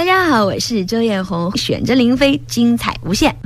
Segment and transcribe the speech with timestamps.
[0.00, 3.36] 大家好，我是周艳红，选着林飞，精彩无限。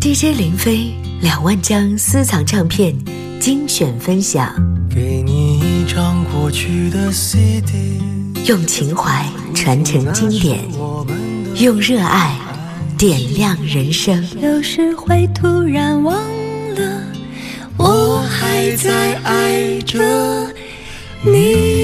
[0.00, 2.94] DJ 林飞两万张私藏唱片
[3.40, 4.54] 精选分享，
[4.88, 8.00] 给你一张过去的 CD，
[8.46, 10.60] 用情怀传承经典，
[11.56, 12.38] 用热爱
[12.96, 14.24] 点亮人生。
[14.40, 16.14] 有时会突然忘
[16.76, 17.02] 了，
[17.76, 19.98] 我还在爱着
[21.24, 21.79] 你。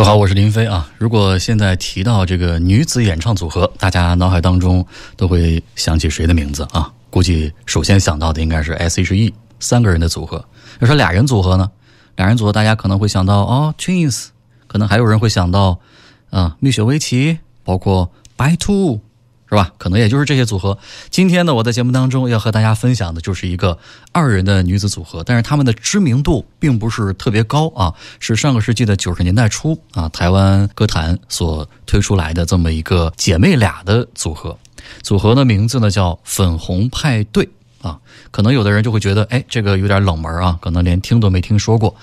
[0.00, 0.90] 各位好，我是林飞啊。
[0.96, 4.82] 如果现在提到这个女子演唱组合，大家脑海当中
[5.14, 6.90] 都会想起谁的名字啊？
[7.10, 10.42] 估计首先想到的应该是 S.H.E 三个人的组合。
[10.78, 11.70] 要说俩人组合呢，
[12.16, 14.28] 俩人组合大家可能会想到哦，Twins，
[14.66, 15.78] 可能还有人会想到
[16.30, 19.02] 啊，蜜雪薇琪，包括白兔。
[19.50, 19.72] 是吧？
[19.78, 20.78] 可能也就是这些组合。
[21.10, 23.76] 今天呢，我在节目当中要和大家分享的就是一个
[24.12, 34.56] 二人的女子组合，但是他们的知名度并不是特别高啊，是上个世纪的九十年代初啊，台湾歌坛所推出来的这么一个姐妹俩的组合。
[35.02, 37.48] 组合的名字呢叫粉红派对
[37.82, 37.98] 啊，
[38.30, 41.96] 可能有的人就会觉得，哎，这个有点冷门啊，可能连听都没听说过。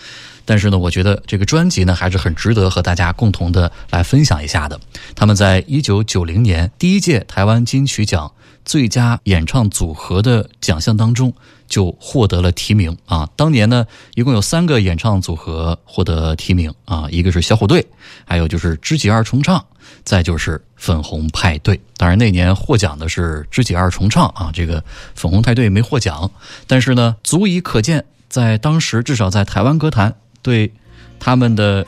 [0.47, 4.79] 但是呢，我觉得这个专辑呢还是很值得和大家共同的来分享一下的。
[5.13, 8.31] 他们在一九九零年第一届台湾金曲奖
[8.63, 11.33] 最佳演唱组合的奖项当中
[11.67, 13.29] 就获得了提名啊。
[13.35, 17.85] 当年呢，一共有三个演唱组合获得提名啊，一个是小虎队，
[18.25, 19.65] 还有就是知己二重唱，
[20.05, 21.77] 再就是粉红派对。
[21.97, 24.81] 当然那年获奖的是知己二重唱啊，这个
[25.13, 26.31] 粉红派对没获奖，
[26.67, 30.15] 但是呢，足以可见在当时至少在台湾歌坛。
[30.47, 30.71] 对
[31.19, 31.85] 他们的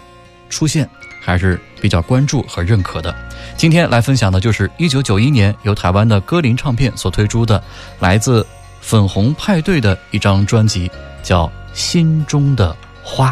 [0.49, 0.85] 出现
[1.21, 3.15] 还是比较关注和认可的。
[3.55, 7.63] 今天来分享的就是一九九一年由台湾的歌林唱片所推出的
[8.01, 8.45] 来自
[8.81, 10.91] 粉红派对的一张专辑，
[11.23, 13.31] 叫《心中的花》。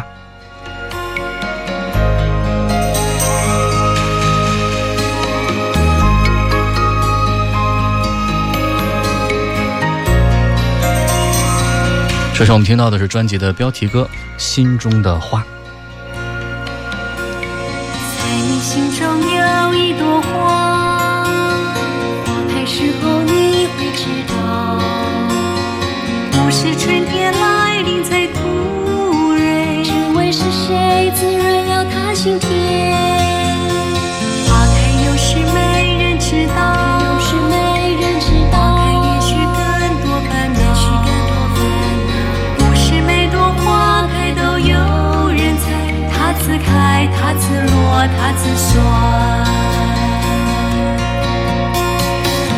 [12.38, 14.08] 这是我们听到的是专辑的标题歌
[14.40, 15.40] 《心中的花》。
[18.16, 24.78] 在你心中有一朵花，花开时候你会知道，
[26.30, 32.38] 不是春天来临才突然，只为是谁滋润了他心。
[48.08, 48.76] 自落，它自酸。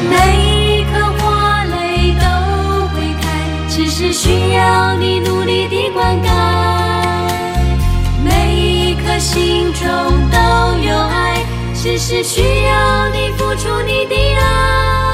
[0.09, 0.15] 每
[0.47, 2.25] 一颗花蕾都
[2.89, 3.25] 会开，
[3.69, 6.29] 只是需要你努力的灌溉。
[8.23, 9.87] 每一颗心中
[10.31, 10.39] 都
[10.87, 11.45] 有爱，
[11.75, 15.10] 只是需要你付出你的爱。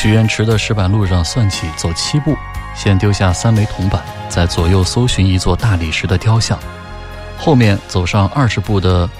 [0.00, 2.36] 许愿池的石板路上算起，走七步，
[2.72, 6.56] 先丢下三枚铜板，在左右搜寻一座大理石的雕像，
[7.36, 9.10] 后面走上二十步的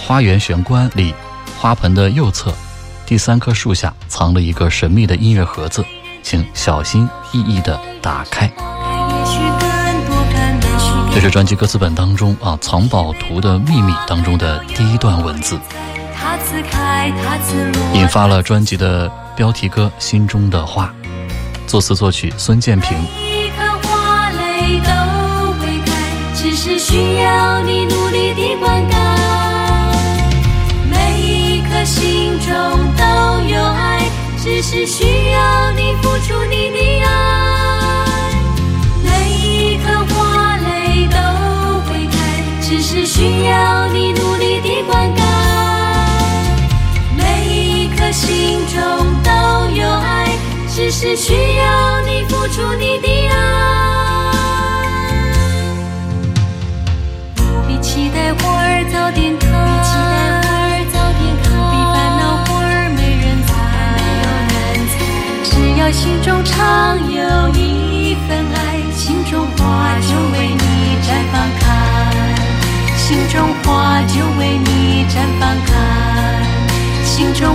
[0.00, 1.12] 花园玄关里，
[1.58, 2.54] 花盆的右侧，
[3.04, 5.84] 第三棵树下藏了一个神秘的音乐盒子。
[6.22, 8.48] 请小心翼翼地打开。
[11.12, 15.58] 这是专辑歌词本当中啊，《藏宝图的秘密》当中的第一段文字，
[17.92, 20.94] 引发了专辑的标题歌《心中的话》。
[21.68, 22.96] 作词作曲孙建平。
[22.98, 24.90] 每一颗花蕾都
[25.60, 25.92] 会开，
[26.34, 28.94] 只是需要你努力的灌溉。
[30.90, 32.52] 每一颗心中
[32.96, 33.04] 都
[33.48, 34.00] 有爱。
[34.44, 38.34] 只是需要你付出你的爱，
[39.04, 41.16] 每一颗花蕾都
[41.88, 42.16] 会开。
[42.60, 45.20] 只是需要你努力的灌溉，
[48.12, 48.78] 心中
[49.22, 49.30] 都
[49.74, 50.28] 有爱。
[50.74, 53.34] 只是需要你付出你的爱，
[57.34, 59.46] 不必期待花儿早点开
[61.70, 63.50] 比烦恼花儿没人采
[65.44, 65.52] 只。
[65.78, 69.60] 要心中常有一份爱，心中花
[70.00, 71.64] 就为你绽放开，
[72.96, 75.70] 心中花就为你绽放开，
[77.04, 77.54] 心中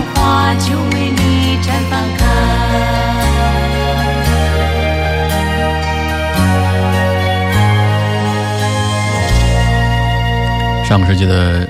[10.88, 11.68] 上个世纪的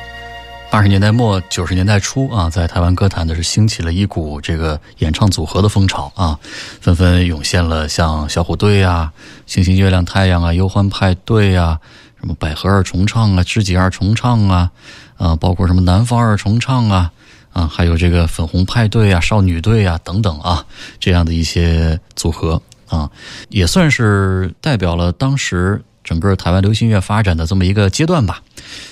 [0.70, 6.38] 八十年代末九十年代初啊，在台湾歌坛呢是兴起了一股这个演唱组合的风潮啊，
[6.80, 9.12] 纷纷涌现了像小虎队啊、
[9.48, 11.80] 星星月亮太阳啊、忧欢派对啊、
[12.20, 14.70] 什么百合二重唱啊、知己二重唱啊，
[15.18, 17.12] 啊，包括什么南方二重唱啊，
[17.58, 20.64] 啊，还有这个粉红派对啊、少女队啊等等啊，
[21.00, 23.10] 这样的一些组合啊，
[23.50, 25.82] 也算是代表了当时。
[26.04, 28.42] 整个台湾流行乐发展的这么一个阶段吧，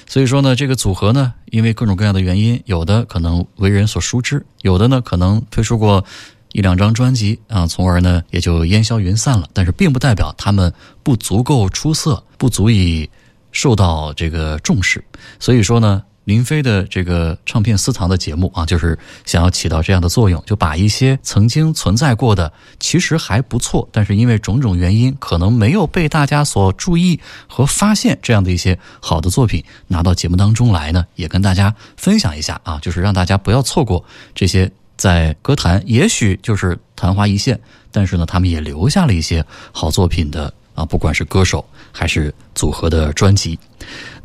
[0.06, 6.04] 所以说呢，这个组合呢，因为各种各样的原因，有的可能为人所熟知，有的呢可能推出过
[6.52, 9.48] 一两张专辑啊，从而呢也就烟消云散了。
[9.54, 10.74] 但是并不代表他们
[11.04, 13.10] 不足够出色，不足以
[13.54, 15.02] 受到这个重视。
[15.40, 16.04] 所以说呢。
[16.26, 37.60] 林飞的这个唱片私藏的节目啊，就是想要起到这样的作用，就把一些曾经存在过的，其实还不错，但是因为种种原因，可能没有被大家所注意和发现这样的一些好的作品，拿到节目当中来呢，也跟大家分享一下啊，就是让大家不要错过这些在歌坛也许就是昙花一现，
[37.92, 40.54] 但是呢，他们也留下了一些好作品的。
[40.76, 41.64] 啊，不管是歌手
[41.94, 43.58] 还是组合的专辑，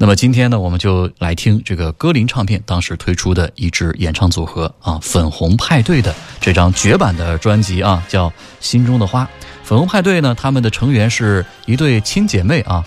[0.03, 8.31] 那么今天呢，我们就来听这个歌林唱片当时推出的一支演唱组合啊，粉红派对的这张绝版的专辑啊，叫
[8.61, 9.25] 《心中的花》。
[9.63, 12.83] 粉红派对呢，他们的成员是一对亲姐妹啊，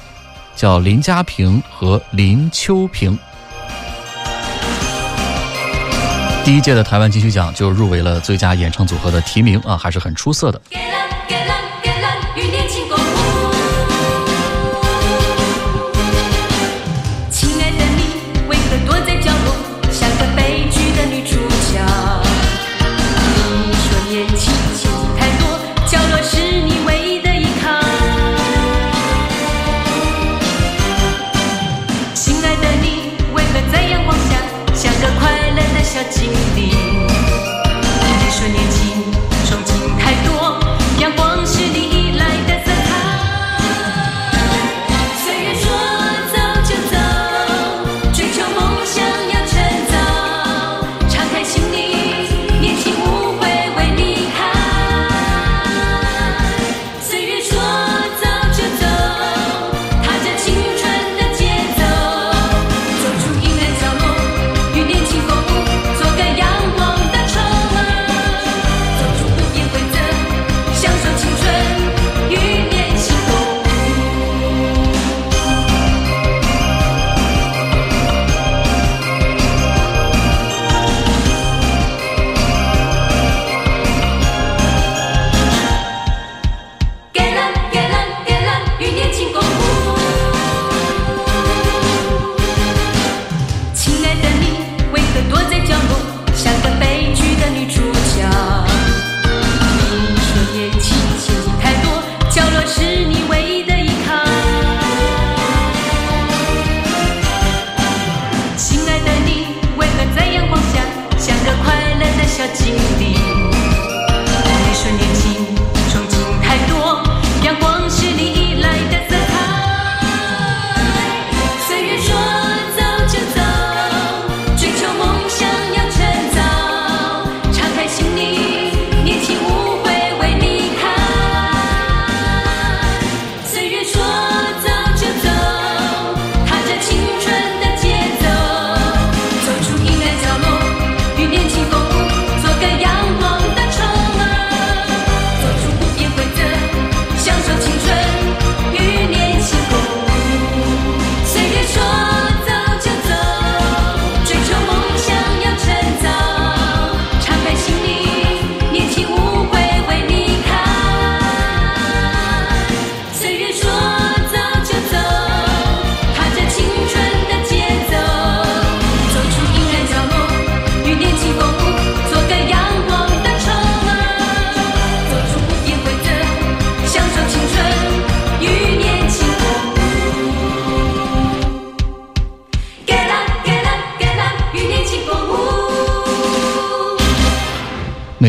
[0.56, 3.16] 叫林家平和林秋平。
[6.44, 10.60] 第一届的台湾金曲奖就入围了最佳演唱组合的提名啊，还是很出色的。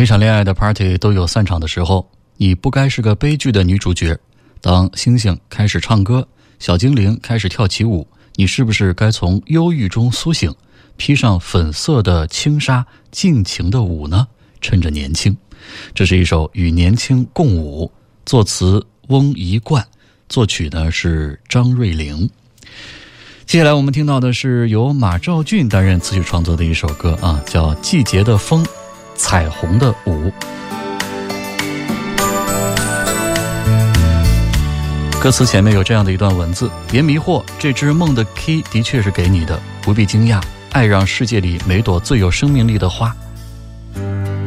[0.05, 2.07] 每场恋爱的 party 都有散场的时候，
[2.37, 4.15] 你不该是个悲剧的女主角。
[4.61, 10.55] 当星星开始唱歌，小精灵开始跳起舞，你是不是该从忧郁中苏醒，
[10.99, 14.29] 披上粉色的轻纱，尽情的舞呢？
[14.61, 15.35] 趁着年轻，
[15.95, 17.91] 这是一首与年轻共舞，
[18.27, 19.83] 作词翁一贯，
[20.29, 22.29] 作曲呢是张瑞玲。
[23.47, 28.63] 接下来我们听到的是由马兆骏担任词曲创作的一首歌啊，叫《季节的风，
[29.15, 30.29] 彩虹的舞》。
[35.21, 40.39] 歌词前面有这样的一段文字：别迷惑，这只梦的 key 的确是给你的，不必惊讶。
[40.73, 43.15] 爱让世界里每朵最有生命力的花，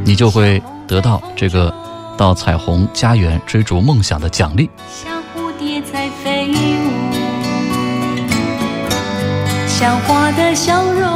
[0.03, 1.73] 你就会得到这个
[2.17, 4.69] 到彩虹家园追逐梦想的奖励。
[4.91, 6.91] 像蝴蝶在飞舞，
[9.67, 11.06] 像花的笑容，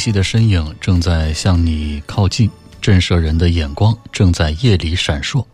[0.00, 5.44] 光中，依稀的身影正在向你靠近，震慑人的眼光正在夜里闪烁。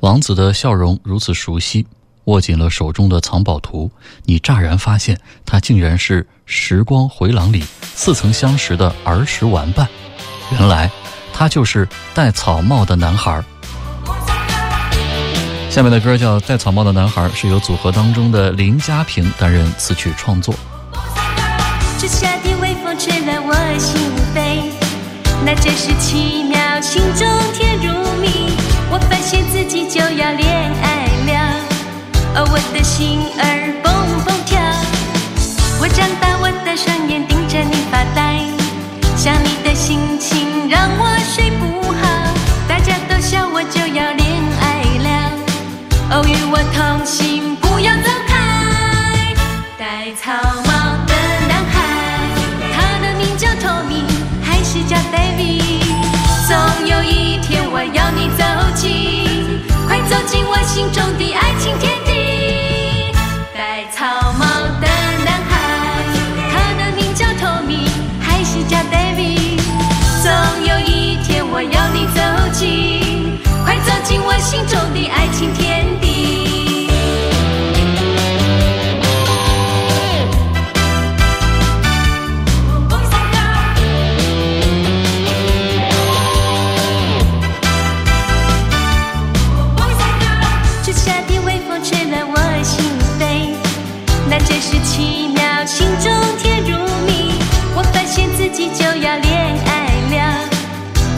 [0.00, 1.86] 王子的笑容如此熟悉，
[2.24, 3.90] 握紧了手中的藏宝图，
[4.26, 9.88] 你乍然发现，他竟然是《时光回廊》里似曾相识的儿时玩伴。
[10.52, 10.90] 原来，
[11.32, 13.42] 他就是戴草帽的男孩。
[15.70, 20.54] 下面的歌叫《戴草帽的男孩》，是由组合当中的林家平担任词曲创作。
[21.98, 23.98] 这夏天微风吹乱我心
[24.34, 24.70] 扉，
[25.46, 28.54] 那真是奇妙，心中甜如蜜。
[28.90, 31.32] 我发现自己就要恋爱了，
[32.36, 33.90] 哦，我的心儿蹦
[34.26, 34.60] 蹦跳。
[35.80, 38.44] 我张大我的双眼盯着你发呆，
[39.16, 42.02] 想你的心情让我睡不好。
[42.68, 45.32] 大家都笑我就要恋爱了，
[46.10, 49.34] 哦，与我同行，不要走开。
[49.78, 50.32] 戴草
[50.66, 51.05] 帽
[60.16, 63.12] 走进我心中的爱情天地。
[63.52, 64.06] 戴草
[64.38, 64.46] 帽
[64.80, 64.88] 的
[65.26, 65.52] 男孩，
[66.50, 69.60] 他的名叫托米还是叫 David。
[70.22, 70.32] 总
[70.64, 76.45] 有一天我要你走进，快走进我心中的爱情天地。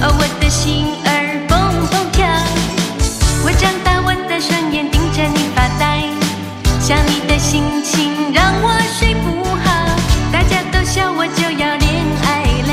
[0.01, 1.09] 哦，我的心儿
[1.49, 1.59] 蹦
[1.91, 2.25] 蹦跳。
[3.45, 6.07] 我张大我的双眼盯着你发呆，
[6.81, 9.67] 想你的心情让我睡不好。
[10.31, 12.73] 大家都笑我就要恋爱了，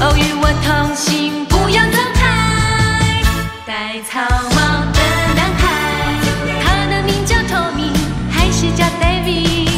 [0.00, 3.22] 哦，与我同行，不要走开。
[3.66, 4.20] 戴草
[4.56, 4.56] 帽
[4.92, 5.00] 的
[5.36, 5.62] 男孩，
[6.64, 7.92] 他的名叫 Tommy，
[8.30, 9.68] 还是叫 David。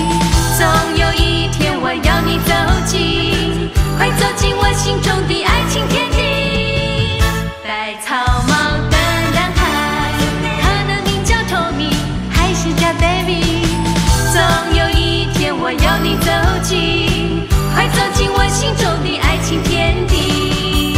[0.56, 0.64] 总
[0.96, 2.54] 有一天我要你走
[2.86, 5.44] 进，快走进我心中的
[18.66, 20.96] 心中的爱情天地。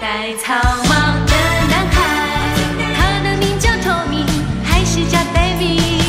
[0.00, 0.54] 戴草
[0.88, 0.94] 帽
[1.26, 1.34] 的
[1.68, 1.94] 男孩，
[2.96, 4.24] 他的名叫 Tommy，
[4.64, 6.00] 还是叫 Baby？。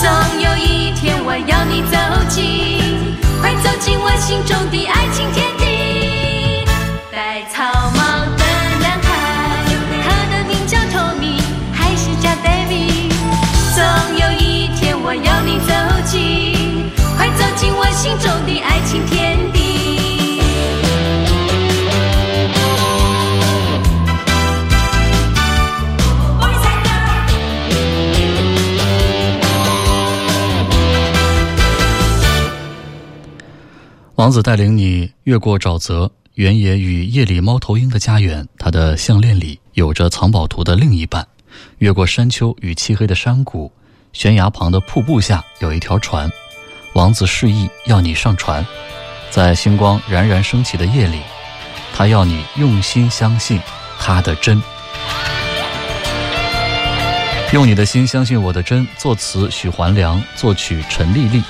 [0.00, 0.08] 总
[0.40, 1.98] 有一天我要你走
[2.30, 5.57] 进，快走进我心中的爱情天地。
[17.16, 19.58] 快走进我心中的爱情天地。
[34.14, 38.46] 王子带领你越过沼泽，原野与夜里猫头鹰的家园。
[38.58, 41.26] 他的项链里有着藏宝图的另一半。
[41.78, 43.70] 越过山丘与漆黑的山谷，
[44.12, 46.30] 悬崖旁的瀑布下有一条船。
[46.94, 48.66] 王子示意要你上船，
[49.30, 51.20] 在星光冉冉升起的夜里，
[51.94, 53.60] 他要你用心相信
[53.98, 54.60] 他的真。
[57.52, 58.86] 用你的心相信我的真。
[58.98, 61.42] 作词许环良，作曲陈丽丽。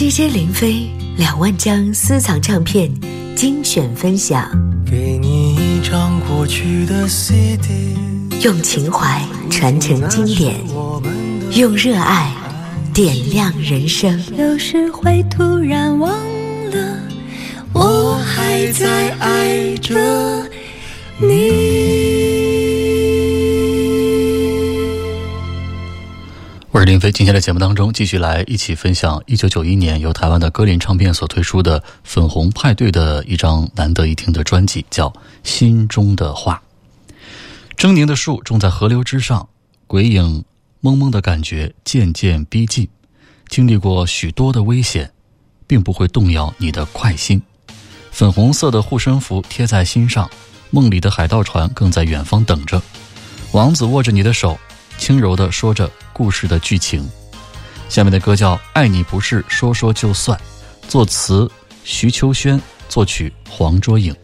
[0.00, 2.90] DJ 林飞两万张私藏唱片
[3.36, 4.50] 精选分享，
[4.90, 7.94] 给你一张过去的 CD，
[8.42, 10.54] 用情怀传承经典，
[11.52, 12.32] 用热爱
[12.94, 14.18] 点亮人生。
[14.38, 16.10] 有时会突然忘
[16.70, 16.98] 了，
[17.74, 20.48] 我还在爱着
[21.18, 21.69] 你。
[26.72, 35.08] 我是林飞，今天的节目当中继续来一起分享一九九一年由台湾的歌林唱片所推出的《粉红派对》的一张难得一听的专辑，叫
[35.42, 36.62] 《心中的话》。
[37.76, 39.48] 狰狞的树种在河流之上，
[39.88, 40.44] 鬼影
[40.78, 42.88] 蒙蒙的感觉渐渐逼近。
[43.48, 45.10] 经历过许多的危险，
[45.66, 47.42] 并不会动摇你的快心。
[48.12, 50.30] 粉红色的护身符贴在心上，
[50.70, 52.80] 梦里的海盗船更在远方等着。
[53.50, 54.56] 王子握着你的手，
[55.00, 57.08] 轻柔地说着故事的剧情。
[57.88, 60.38] 下面的歌叫《爱你不是说说就算》，
[60.88, 61.50] 作词
[61.84, 64.14] 徐秋轩，作曲黄卓颖。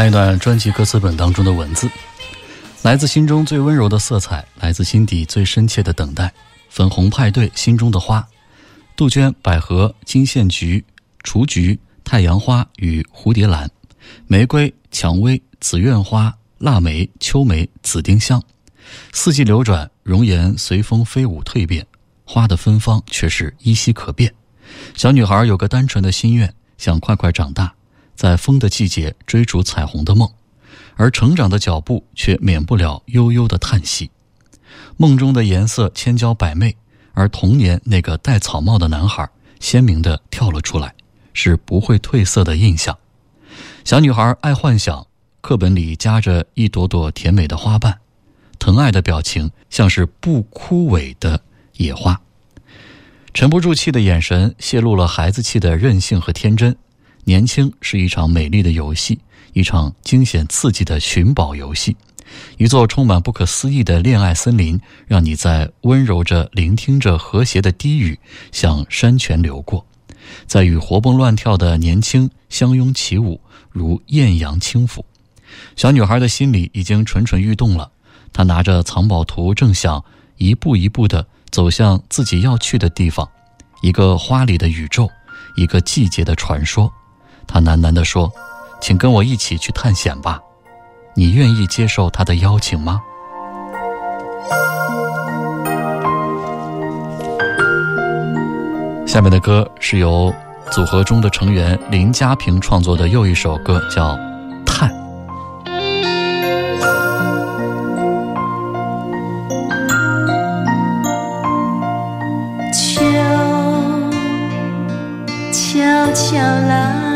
[0.00, 1.86] 看一段专辑歌词本当中的文字，
[2.80, 6.32] 来自心中最温柔的色彩，来自心底最深切的等待。
[6.70, 8.26] 粉红派对，心中的花，
[8.96, 10.82] 杜鹃、百合、金线菊、
[11.22, 13.70] 雏菊、太阳花与蝴蝶兰，
[14.26, 18.42] 玫瑰、蔷薇、紫苑花、腊梅、秋梅、紫丁香，
[19.12, 21.86] 四季流转，容颜随风飞舞蜕变，
[22.24, 24.32] 花的芬芳却是依稀可辨。
[24.96, 27.74] 小女孩有个单纯的心愿，想快快长大，
[28.20, 30.30] 在风的季节追逐彩虹的梦，
[30.96, 34.10] 而成长的脚步却免不了悠悠的叹息。
[34.98, 36.76] 梦中的颜色千娇百媚，
[37.14, 39.26] 而童年那个戴草帽的男孩
[39.58, 40.94] 鲜明地跳了出来，
[41.32, 42.98] 是不会褪色的印象。
[43.86, 45.06] 小女孩爱幻想，
[45.40, 48.00] 课本里夹着一朵朵甜美的花瓣，
[48.58, 51.40] 疼爱的表情像是不枯萎的
[51.78, 52.20] 野花。
[53.32, 56.76] 沉不住气的眼神泄露了孩子气的任性和天真。
[57.24, 59.18] 年轻是一场美丽的游戏，
[59.52, 61.96] 一场惊险刺激的寻宝游戏，
[62.56, 68.18] 一座充满不可思议的恋爱森林，让你在温柔着聆听着和谐的低语
[68.52, 69.86] 向山泉流过，
[70.46, 75.02] 在与活蹦乱跳的年轻相拥起舞，如艳阳轻抚。
[75.76, 77.90] 小女孩的心里已经蠢蠢欲动了，
[78.32, 80.04] 她拿着藏宝图，正想
[80.36, 83.28] 一步一步地走向自己要去的地方，
[83.82, 85.08] 一个花里的宇宙，
[85.56, 86.92] 一个季节的传说。
[87.50, 88.32] 他喃喃地说
[88.80, 90.40] ：“请跟我一起去探险吧，
[91.14, 93.00] 你愿意接受他的邀请吗？”
[99.04, 100.32] 下面的歌是由
[100.70, 104.14] 组合中的成员林家平创作的又一首歌，叫
[104.64, 104.88] 《叹》。
[112.72, 113.02] 秋
[115.50, 117.09] 悄悄来，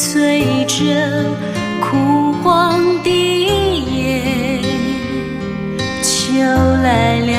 [0.00, 0.84] 催着
[1.82, 4.62] 枯黄的叶。
[6.00, 6.40] 秋
[6.84, 7.37] 来了，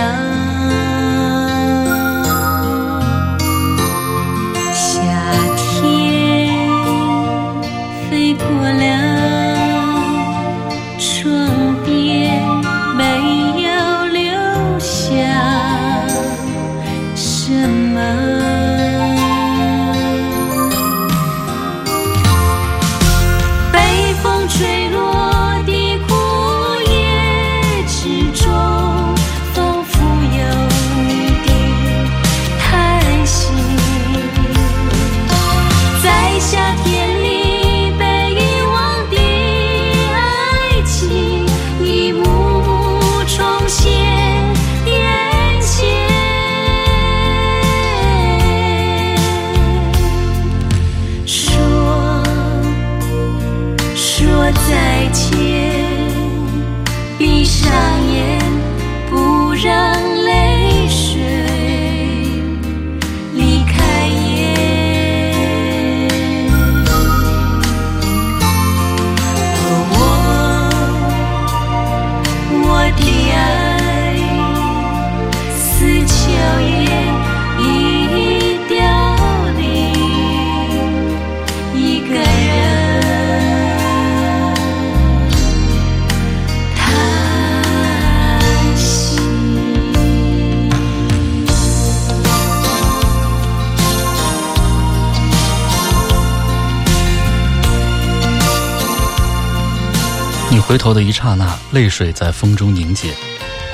[100.69, 103.11] 回头的一刹那，泪水在风中凝结，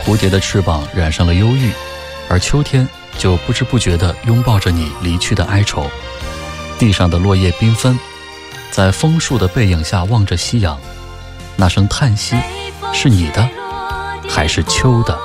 [0.06, 1.70] 蝴蝶的翅膀染上了忧郁，
[2.30, 5.92] 而秋天就不知不觉地拥抱着你离去的哀愁。
[6.80, 8.00] 地上的落叶缤纷，
[8.72, 10.80] 在枫树的背影下望着夕阳，
[11.58, 12.34] 那声叹息
[12.94, 13.46] 是你的，
[14.30, 15.20] 还是秋的？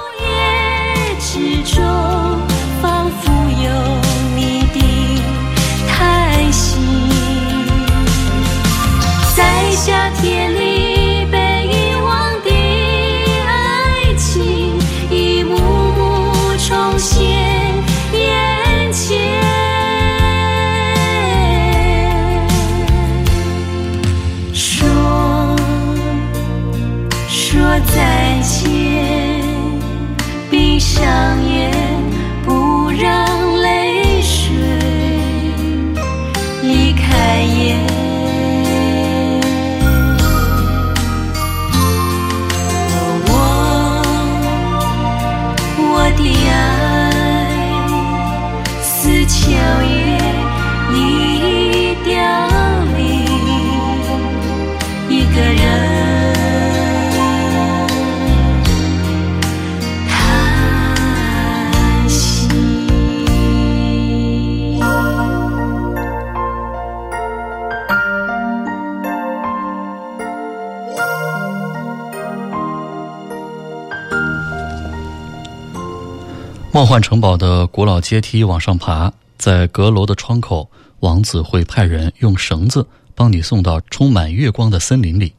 [76.91, 85.33] 换城堡的古老阶梯往上爬，在阁楼的窗口，王子会派人用绳子帮你送到充满月光的森林里。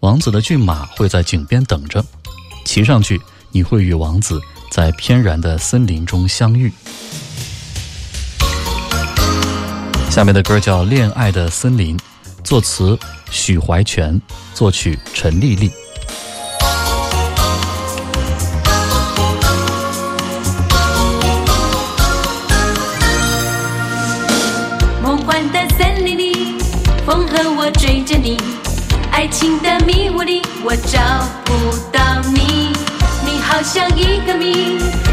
[0.00, 2.04] 王子的骏马会在井边等着，
[2.64, 3.20] 骑上去，
[3.52, 4.40] 你会与王子
[4.72, 6.72] 在翩然的森林中相遇。
[10.10, 11.96] 下面的歌叫《恋爱的森林》，
[12.42, 12.98] 作词
[13.30, 14.20] 许怀全，
[14.54, 15.70] 作曲陈丽丽。
[29.40, 31.00] 心的迷雾里，我找
[31.46, 32.74] 不到你。
[33.24, 35.09] 你好像一个谜。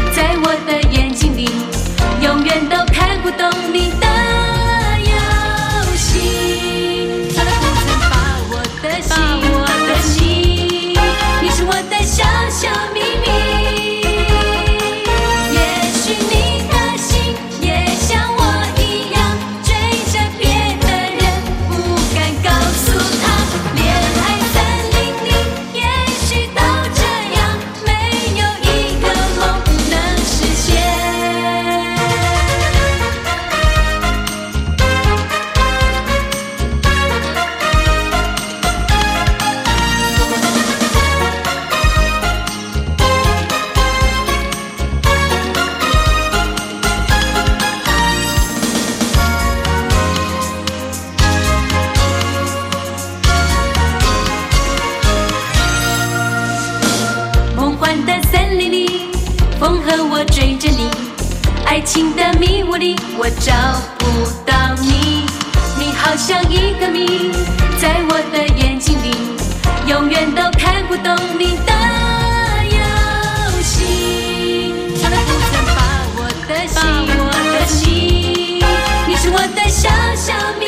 [80.18, 80.67] 小米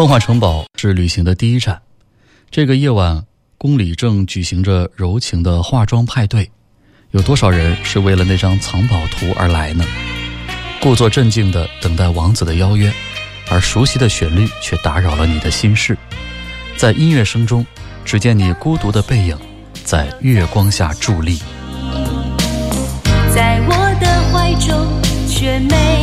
[0.00, 1.78] 梦幻城堡是旅行的第一站，
[2.50, 3.22] 这个夜晚
[3.58, 6.50] 宫里正举行着柔情的化妆派对，
[7.10, 9.84] 有多少人是为了那张藏宝图而来呢？
[10.80, 12.90] 故作镇静的等待王子的邀约，
[13.50, 15.94] 而熟悉的旋律却打扰了你的心事。
[16.78, 17.66] 在音乐声中，
[18.02, 19.38] 只见你孤独的背影
[19.84, 21.42] 在月光下伫立。
[23.34, 25.99] 在我的怀中却没。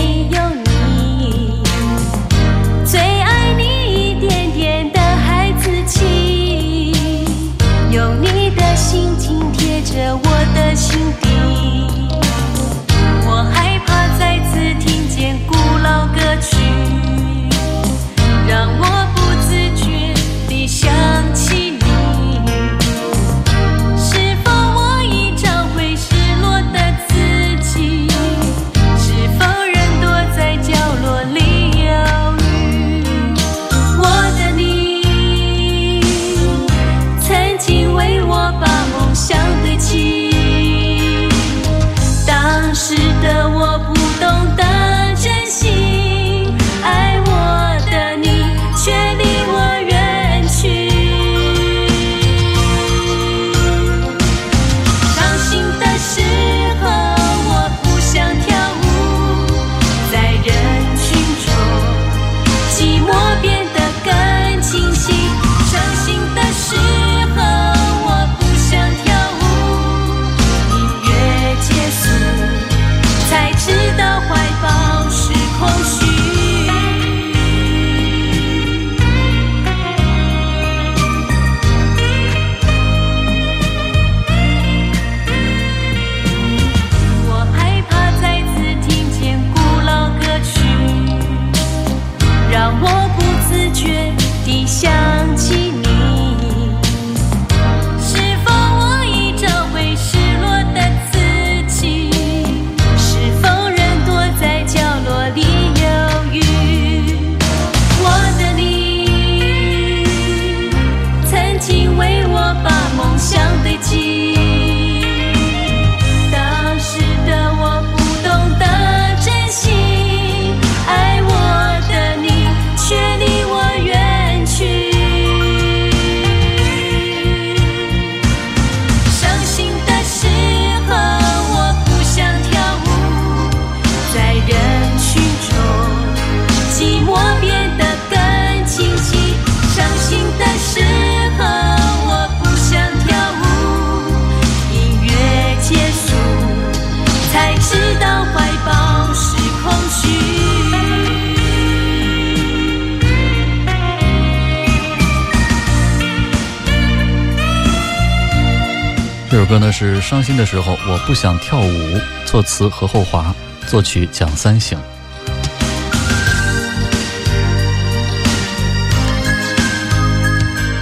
[159.47, 163.33] 歌呢是伤心的时候，我不想跳舞，作词何厚华，
[163.65, 164.77] 作曲蒋三省。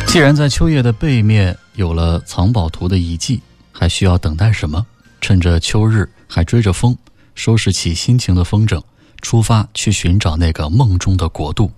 [0.07, 3.39] 既然在秋叶的背面有了藏宝图的遗迹，
[3.71, 4.83] 还需要等待什么？
[5.21, 6.97] 趁着秋日还追着风，
[7.35, 8.81] 收拾起心情的风筝，
[9.21, 11.71] 出发去寻找那个梦中的国度，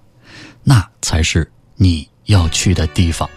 [0.63, 3.29] 那才是你要去的地方。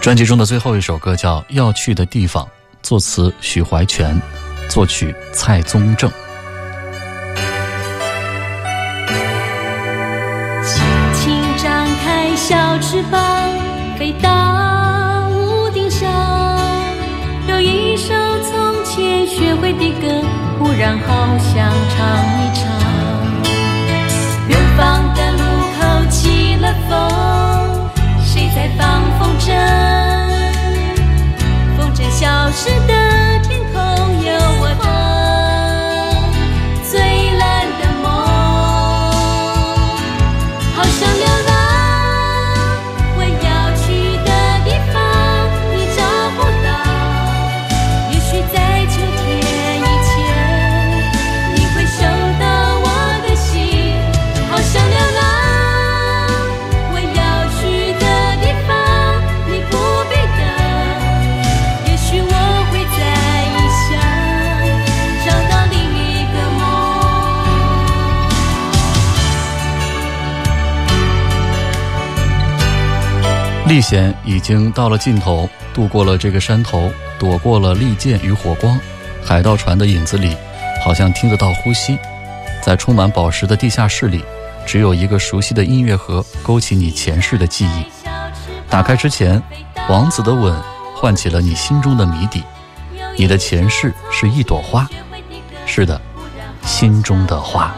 [0.00, 2.42] 专辑中的最后一首歌叫《要去的地方》，
[2.82, 4.18] 作词许怀全，
[4.66, 6.10] 作曲蔡宗正。
[10.64, 10.82] 轻
[11.14, 13.20] 轻张开小翅膀，
[13.98, 16.08] 飞到屋顶上。
[17.46, 18.14] 有一首
[18.50, 20.22] 从前学会的歌，
[20.58, 22.08] 忽然好想唱
[22.40, 22.64] 一唱。
[24.48, 25.09] 远方
[28.54, 29.50] 在放风筝？
[31.76, 33.09] 风筝消失的
[73.70, 76.90] 历险已经到了尽头，渡过了这个山头，
[77.20, 78.76] 躲过了利剑与火光。
[79.24, 80.36] 海盗船的影子里，
[80.84, 81.96] 好像听得到呼吸。
[82.60, 84.24] 在充满宝石的地下室里，
[84.66, 87.84] 只有一个熟悉的音乐盒勾起你前世的记忆。
[88.68, 89.40] 打开之前，
[89.88, 90.52] 王子的吻
[90.96, 92.42] 唤起了你心中的谜底。
[93.16, 94.84] 你的前世是一朵花，
[95.64, 96.00] 是的，
[96.64, 97.72] 心中的花。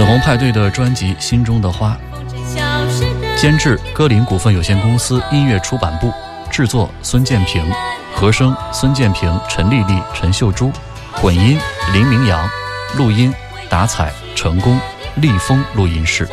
[0.00, 1.94] 粉红派对的专辑《心中的花》，
[3.38, 6.10] 监制歌林股份有限公司音乐出版部，
[6.50, 7.62] 制作孙建平，
[8.14, 10.72] 和声孙建平、陈丽丽、陈秀珠，
[11.12, 11.60] 混音
[11.92, 12.48] 林明阳，
[12.96, 13.30] 录音
[13.68, 14.80] 达彩成功
[15.16, 16.26] 立丰录音室。